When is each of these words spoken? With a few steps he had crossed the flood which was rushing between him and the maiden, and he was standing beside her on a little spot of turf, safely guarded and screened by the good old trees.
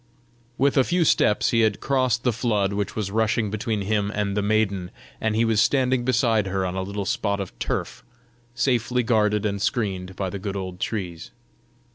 With 0.57 0.77
a 0.77 0.83
few 0.83 1.05
steps 1.05 1.51
he 1.51 1.59
had 1.59 1.79
crossed 1.79 2.23
the 2.23 2.33
flood 2.33 2.73
which 2.73 2.95
was 2.95 3.11
rushing 3.11 3.51
between 3.51 3.81
him 3.83 4.09
and 4.15 4.35
the 4.35 4.41
maiden, 4.41 4.89
and 5.21 5.35
he 5.35 5.45
was 5.45 5.61
standing 5.61 6.03
beside 6.03 6.47
her 6.47 6.65
on 6.65 6.73
a 6.73 6.81
little 6.81 7.05
spot 7.05 7.39
of 7.39 7.53
turf, 7.59 8.03
safely 8.55 9.03
guarded 9.03 9.45
and 9.45 9.61
screened 9.61 10.15
by 10.15 10.31
the 10.31 10.39
good 10.39 10.55
old 10.55 10.79
trees. 10.79 11.29